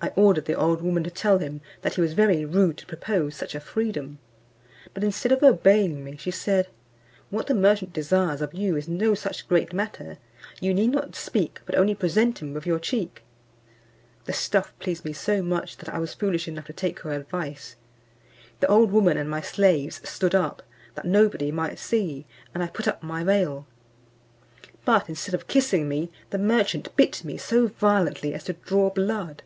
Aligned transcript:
I 0.00 0.08
ordered 0.16 0.44
the 0.46 0.56
old 0.56 0.82
woman 0.82 1.04
to 1.04 1.10
tell 1.10 1.38
him, 1.38 1.60
that 1.82 1.94
he 1.94 2.00
was 2.00 2.14
very 2.14 2.44
rude 2.44 2.76
to 2.78 2.84
propose 2.86 3.36
such 3.36 3.54
a 3.54 3.60
freedom. 3.60 4.18
But 4.92 5.04
instead 5.04 5.30
of 5.30 5.40
obeying 5.42 6.02
me, 6.04 6.16
she 6.16 6.32
said, 6.32 6.66
"What 7.30 7.46
the 7.46 7.54
merchant 7.54 7.92
desires 7.92 8.42
of 8.42 8.52
you 8.52 8.76
is 8.76 8.88
no 8.88 9.14
such 9.14 9.48
great 9.48 9.72
matter; 9.72 10.18
you 10.60 10.74
need 10.74 10.90
not 10.90 11.14
speak, 11.14 11.60
but 11.64 11.76
only 11.76 11.94
present 11.94 12.40
him 12.42 12.60
your 12.66 12.80
cheek." 12.80 13.22
The 14.24 14.32
stuff 14.34 14.74
pleased 14.80 15.04
me 15.06 15.12
so 15.12 15.42
much, 15.44 15.76
that 15.78 15.88
I 15.88 16.00
was 16.00 16.12
foolish 16.12 16.48
enough 16.48 16.66
to 16.66 16.72
take 16.72 16.98
her 17.00 17.12
advice. 17.12 17.76
The 18.60 18.66
old 18.68 18.90
woman 18.90 19.16
and 19.16 19.30
my 19.30 19.40
slaves 19.42 20.00
stood 20.06 20.34
up, 20.34 20.62
that 20.96 21.04
nobody 21.06 21.50
might 21.52 21.78
see, 21.78 22.26
and 22.52 22.62
I 22.64 22.66
put 22.66 22.88
up 22.88 23.02
my 23.04 23.22
veil; 23.22 23.64
but 24.84 25.08
instead 25.08 25.34
of 25.36 25.46
kissing 25.46 25.88
me, 25.88 26.10
the 26.30 26.38
merchant 26.38 26.94
bit 26.96 27.24
me 27.24 27.36
so 27.38 27.68
violently 27.68 28.34
as 28.34 28.42
to 28.44 28.54
draw 28.54 28.90
blood. 28.90 29.44